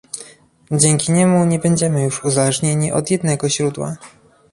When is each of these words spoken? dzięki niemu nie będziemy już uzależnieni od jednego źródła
dzięki 0.71 1.11
niemu 1.11 1.45
nie 1.45 1.59
będziemy 1.59 2.03
już 2.03 2.25
uzależnieni 2.25 2.91
od 2.91 3.11
jednego 3.11 3.49
źródła 3.49 3.97